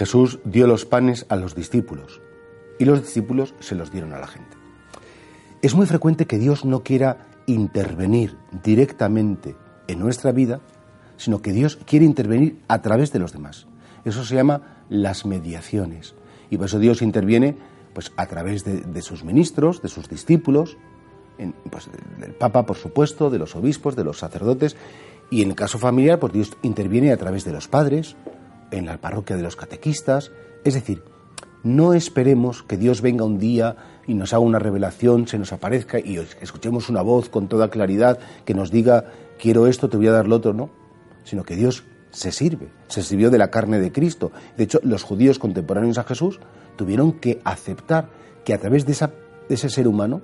Jesús 0.00 0.38
dio 0.44 0.66
los 0.66 0.86
panes 0.86 1.26
a 1.28 1.36
los 1.36 1.54
discípulos 1.54 2.22
y 2.78 2.86
los 2.86 3.02
discípulos 3.02 3.52
se 3.60 3.74
los 3.74 3.92
dieron 3.92 4.14
a 4.14 4.18
la 4.18 4.28
gente. 4.28 4.56
Es 5.60 5.74
muy 5.74 5.84
frecuente 5.84 6.24
que 6.24 6.38
Dios 6.38 6.64
no 6.64 6.82
quiera 6.82 7.26
intervenir 7.44 8.38
directamente 8.64 9.56
en 9.88 9.98
nuestra 9.98 10.32
vida, 10.32 10.60
sino 11.18 11.42
que 11.42 11.52
Dios 11.52 11.78
quiere 11.84 12.06
intervenir 12.06 12.62
a 12.66 12.80
través 12.80 13.12
de 13.12 13.18
los 13.18 13.34
demás. 13.34 13.66
Eso 14.06 14.24
se 14.24 14.36
llama 14.36 14.84
las 14.88 15.26
mediaciones. 15.26 16.14
Y 16.48 16.56
por 16.56 16.64
eso 16.64 16.78
Dios 16.78 17.02
interviene 17.02 17.58
pues, 17.92 18.10
a 18.16 18.24
través 18.24 18.64
de, 18.64 19.02
sus 19.02 19.22
ministros, 19.22 19.82
de 19.82 19.88
sus 19.90 20.08
discípulos, 20.08 20.78
pues, 21.70 21.90
del 22.18 22.32
Papa, 22.32 22.64
por 22.64 22.78
supuesto, 22.78 23.28
de 23.28 23.38
los 23.38 23.54
obispos, 23.54 23.96
de 23.96 24.04
los 24.04 24.18
sacerdotes, 24.18 24.78
y 25.30 25.42
en 25.42 25.50
el 25.50 25.56
caso 25.56 25.78
familiar, 25.78 26.18
pues 26.18 26.32
Dios 26.32 26.56
interviene 26.62 27.12
a 27.12 27.18
través 27.18 27.44
de 27.44 27.52
los 27.52 27.68
padres, 27.68 28.16
en 28.70 28.86
la 28.86 28.98
parroquia 28.98 29.36
de 29.36 29.42
los 29.42 29.56
catequistas. 29.56 30.32
Es 30.64 30.74
decir, 30.74 31.02
no 31.62 31.92
esperemos 31.92 32.62
que 32.62 32.76
Dios 32.76 33.02
venga 33.02 33.24
un 33.24 33.38
día 33.38 33.76
y 34.06 34.14
nos 34.14 34.32
haga 34.32 34.40
una 34.40 34.58
revelación, 34.58 35.28
se 35.28 35.38
nos 35.38 35.52
aparezca 35.52 35.98
y 35.98 36.16
escuchemos 36.40 36.88
una 36.88 37.02
voz 37.02 37.28
con 37.28 37.48
toda 37.48 37.70
claridad 37.70 38.18
que 38.44 38.54
nos 38.54 38.70
diga, 38.70 39.04
quiero 39.38 39.66
esto, 39.66 39.88
te 39.88 39.96
voy 39.96 40.08
a 40.08 40.12
dar 40.12 40.26
lo 40.26 40.36
otro, 40.36 40.54
no, 40.54 40.70
sino 41.24 41.44
que 41.44 41.56
Dios 41.56 41.84
se 42.10 42.32
sirve, 42.32 42.70
se 42.88 43.02
sirvió 43.02 43.30
de 43.30 43.38
la 43.38 43.50
carne 43.50 43.78
de 43.78 43.92
Cristo. 43.92 44.32
De 44.56 44.64
hecho, 44.64 44.80
los 44.82 45.02
judíos 45.02 45.38
contemporáneos 45.38 45.98
a 45.98 46.04
Jesús 46.04 46.40
tuvieron 46.76 47.12
que 47.12 47.40
aceptar 47.44 48.08
que 48.44 48.54
a 48.54 48.58
través 48.58 48.86
de, 48.86 48.92
ese 49.48 49.68
ser 49.68 49.86
humano 49.86 50.22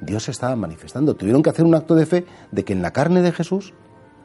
Dios 0.00 0.24
se 0.24 0.30
estaba 0.30 0.56
manifestando. 0.56 1.14
Tuvieron 1.14 1.42
que 1.42 1.50
hacer 1.50 1.64
un 1.64 1.74
acto 1.74 1.94
de 1.94 2.06
fe 2.06 2.26
de 2.52 2.64
que 2.64 2.72
en 2.72 2.82
la 2.82 2.92
carne 2.92 3.22
de 3.22 3.32
Jesús 3.32 3.74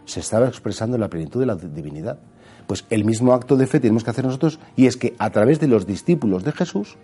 se 0.05 0.19
estaba 0.19 0.47
expresando 0.47 0.97
la 0.97 1.09
plenitud 1.09 1.39
de 1.39 1.45
la 1.45 1.55
divinidad. 1.55 2.19
Pues 2.67 2.85
el 2.89 3.03
mismo 3.05 3.33
acto 3.33 3.57
de 3.57 3.67
fe 3.67 3.79
tenemos 3.79 4.03
que 4.03 4.09
hacer 4.09 4.25
nosotros 4.25 4.59
y 4.75 4.87
es 4.87 4.97
que 4.97 5.15
a 5.17 5.29
través 5.31 5.59
de 5.59 5.67
los 5.67 5.85
discípulos 5.85 6.43
de 6.43 6.51
Jesús 6.51 6.97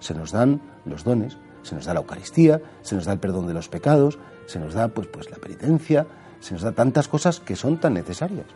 se 0.00 0.14
nos 0.14 0.32
dan 0.32 0.60
los 0.84 1.04
dones, 1.04 1.38
se 1.62 1.74
nos 1.74 1.84
da 1.84 1.94
la 1.94 2.00
Eucaristía, 2.00 2.60
se 2.82 2.94
nos 2.94 3.04
da 3.04 3.12
el 3.12 3.18
perdón 3.18 3.46
de 3.46 3.54
los 3.54 3.68
pecados, 3.68 4.18
se 4.46 4.58
nos 4.58 4.74
da 4.74 4.88
pues, 4.88 5.06
pues 5.08 5.30
la 5.30 5.36
penitencia, 5.36 6.06
se 6.40 6.54
nos 6.54 6.62
da 6.62 6.72
tantas 6.72 7.08
cosas 7.08 7.40
que 7.40 7.56
son 7.56 7.78
tan 7.78 7.94
necesarias. 7.94 8.46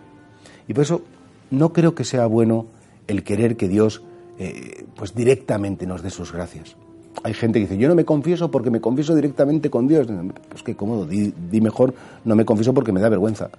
Y 0.68 0.74
por 0.74 0.82
eso 0.82 1.02
no 1.50 1.72
creo 1.72 1.94
que 1.94 2.04
sea 2.04 2.26
bueno 2.26 2.66
el 3.06 3.24
querer 3.24 3.56
que 3.56 3.68
Dios 3.68 4.02
eh, 4.38 4.84
pues 4.96 5.14
directamente 5.14 5.86
nos 5.86 6.02
dé 6.02 6.10
sus 6.10 6.32
gracias. 6.32 6.76
Hay 7.24 7.34
gente 7.34 7.58
que 7.58 7.66
dice, 7.66 7.76
yo 7.76 7.88
no 7.88 7.94
me 7.94 8.04
confieso 8.04 8.50
porque 8.50 8.70
me 8.70 8.80
confieso 8.80 9.14
directamente 9.14 9.68
con 9.68 9.88
Dios. 9.88 10.06
Pues 10.48 10.62
qué 10.62 10.76
cómodo, 10.76 11.06
di, 11.06 11.60
mejor, 11.60 11.94
no 12.24 12.36
me 12.36 12.44
confieso 12.44 12.72
porque 12.72 12.92
me 12.92 13.00
da 13.00 13.08
vergüenza 13.08 13.50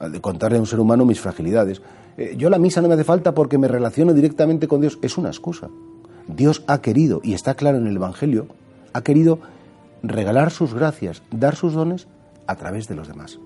de 0.00 0.20
contarle 0.20 0.58
a 0.58 0.60
un 0.60 0.66
ser 0.66 0.80
humano 0.80 1.04
mis 1.04 1.20
fragilidades. 1.20 1.82
Eh, 2.16 2.34
yo 2.36 2.50
la 2.50 2.58
misa 2.58 2.80
no 2.80 2.88
me 2.88 2.94
hace 2.94 3.04
falta 3.04 3.34
porque 3.34 3.58
me 3.58 3.68
relaciono 3.68 4.12
directamente 4.12 4.68
con 4.68 4.80
Dios. 4.80 4.98
Es 5.02 5.18
una 5.18 5.28
excusa. 5.28 5.68
Dios 6.28 6.62
ha 6.66 6.80
querido, 6.80 7.20
y 7.22 7.34
está 7.34 7.54
claro 7.54 7.78
en 7.78 7.86
el 7.86 7.96
Evangelio, 7.96 8.46
ha 8.92 9.02
querido 9.02 9.38
regalar 10.02 10.50
sus 10.50 10.74
gracias, 10.74 11.22
dar 11.30 11.56
sus 11.56 11.74
dones 11.74 12.08
a 12.46 12.56
través 12.56 12.88
de 12.88 12.94
los 12.94 13.08
demás. 13.08 13.38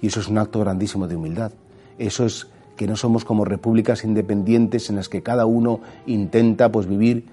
Y 0.00 0.08
eso 0.08 0.20
es 0.20 0.28
un 0.28 0.38
acto 0.38 0.60
grandísimo 0.60 1.08
de 1.08 1.16
humildad. 1.16 1.52
Eso 1.98 2.24
es 2.24 2.48
que 2.76 2.86
no 2.86 2.96
somos 2.96 3.24
como 3.24 3.44
repúblicas 3.44 4.04
independientes 4.04 4.88
en 4.88 4.96
las 4.96 5.08
que 5.08 5.22
cada 5.22 5.46
uno 5.46 5.80
intenta 6.06 6.70
pues 6.70 6.86
vivir 6.86 7.26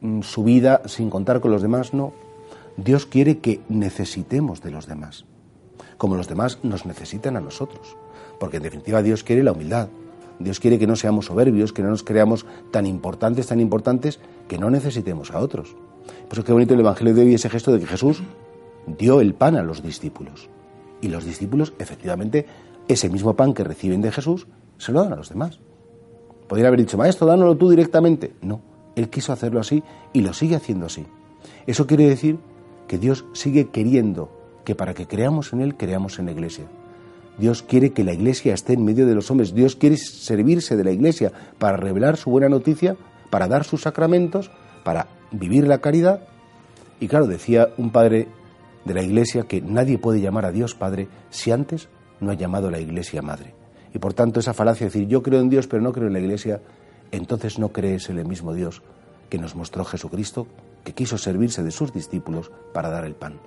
mm, 0.00 0.20
su 0.22 0.44
vida 0.44 0.82
sin 0.86 1.10
contar 1.10 1.40
con 1.40 1.50
los 1.50 1.62
demás, 1.62 1.92
no. 1.92 2.12
Dios 2.76 3.06
quiere 3.06 3.38
que 3.38 3.60
necesitemos 3.68 4.62
de 4.62 4.70
los 4.70 4.86
demás, 4.86 5.24
como 5.96 6.16
los 6.16 6.28
demás 6.28 6.58
nos 6.62 6.86
necesitan 6.86 7.36
a 7.36 7.40
nosotros, 7.40 7.96
porque 8.38 8.58
en 8.58 8.62
definitiva 8.62 9.02
Dios 9.02 9.24
quiere 9.24 9.42
la 9.42 9.52
humildad. 9.52 9.88
Dios 10.38 10.58
quiere 10.58 10.78
que 10.78 10.86
no 10.86 10.96
seamos 10.96 11.26
soberbios, 11.26 11.72
que 11.72 11.82
no 11.82 11.90
nos 11.90 12.02
creamos 12.02 12.44
tan 12.72 12.86
importantes, 12.86 13.46
tan 13.46 13.60
importantes, 13.60 14.18
que 14.48 14.58
no 14.58 14.68
necesitemos 14.68 15.30
a 15.30 15.38
otros. 15.38 15.76
Por 16.28 16.38
eso 16.38 16.44
qué 16.44 16.52
bonito 16.52 16.74
el 16.74 16.80
Evangelio 16.80 17.14
de 17.14 17.22
hoy 17.22 17.34
ese 17.34 17.48
gesto 17.48 17.72
de 17.72 17.78
que 17.78 17.86
Jesús 17.86 18.22
dio 18.86 19.20
el 19.20 19.34
pan 19.34 19.56
a 19.56 19.62
los 19.62 19.82
discípulos. 19.82 20.48
Y 21.00 21.08
los 21.08 21.24
discípulos, 21.24 21.72
efectivamente, 21.78 22.46
ese 22.88 23.08
mismo 23.08 23.34
pan 23.34 23.54
que 23.54 23.64
reciben 23.64 24.02
de 24.02 24.10
Jesús 24.10 24.46
se 24.78 24.92
lo 24.92 25.02
dan 25.02 25.12
a 25.12 25.16
los 25.16 25.28
demás. 25.28 25.60
Podría 26.48 26.68
haber 26.68 26.80
dicho, 26.80 26.98
maestro, 26.98 27.26
dánoslo 27.26 27.56
tú 27.56 27.70
directamente. 27.70 28.34
No, 28.42 28.60
él 28.96 29.08
quiso 29.08 29.32
hacerlo 29.32 29.60
así 29.60 29.82
y 30.12 30.20
lo 30.20 30.32
sigue 30.32 30.56
haciendo 30.56 30.86
así. 30.86 31.06
Eso 31.66 31.86
quiere 31.86 32.08
decir 32.08 32.38
que 32.88 32.98
Dios 32.98 33.24
sigue 33.32 33.70
queriendo 33.70 34.30
que 34.64 34.74
para 34.74 34.94
que 34.94 35.06
creamos 35.06 35.52
en 35.52 35.60
Él, 35.60 35.76
creamos 35.76 36.18
en 36.18 36.26
la 36.26 36.32
Iglesia. 36.32 36.64
Dios 37.38 37.62
quiere 37.62 37.92
que 37.92 38.04
la 38.04 38.12
Iglesia 38.12 38.54
esté 38.54 38.74
en 38.74 38.84
medio 38.84 39.06
de 39.06 39.14
los 39.14 39.30
hombres. 39.30 39.54
Dios 39.54 39.76
quiere 39.76 39.96
servirse 39.96 40.76
de 40.76 40.84
la 40.84 40.92
Iglesia 40.92 41.32
para 41.58 41.76
revelar 41.76 42.16
su 42.16 42.30
buena 42.30 42.48
noticia, 42.48 42.96
para 43.30 43.48
dar 43.48 43.64
sus 43.64 43.82
sacramentos, 43.82 44.50
para 44.84 45.08
vivir 45.32 45.66
la 45.66 45.78
caridad. 45.78 46.20
Y 47.00 47.08
claro, 47.08 47.26
decía 47.26 47.70
un 47.76 47.90
padre 47.90 48.28
de 48.84 48.94
la 48.94 49.02
Iglesia 49.02 49.44
que 49.44 49.60
nadie 49.60 49.98
puede 49.98 50.20
llamar 50.20 50.44
a 50.44 50.52
Dios 50.52 50.74
Padre 50.74 51.08
si 51.30 51.50
antes 51.50 51.88
no 52.20 52.30
ha 52.30 52.34
llamado 52.34 52.68
a 52.68 52.70
la 52.70 52.80
Iglesia 52.80 53.22
madre. 53.22 53.54
Y 53.92 53.98
por 53.98 54.14
tanto 54.14 54.40
esa 54.40 54.54
falacia 54.54 54.86
de 54.86 54.92
decir 54.92 55.08
yo 55.08 55.22
creo 55.22 55.40
en 55.40 55.48
Dios 55.48 55.66
pero 55.66 55.82
no 55.82 55.92
creo 55.92 56.06
en 56.06 56.12
la 56.12 56.20
Iglesia, 56.20 56.60
entonces 57.10 57.58
no 57.58 57.70
crees 57.70 58.10
en 58.10 58.18
el 58.18 58.26
mismo 58.26 58.54
Dios 58.54 58.82
que 59.28 59.38
nos 59.38 59.56
mostró 59.56 59.84
Jesucristo, 59.84 60.46
que 60.84 60.92
quiso 60.92 61.18
servirse 61.18 61.62
de 61.62 61.70
sus 61.70 61.92
discípulos 61.92 62.52
para 62.72 62.90
dar 62.90 63.04
el 63.04 63.14
pan. 63.14 63.40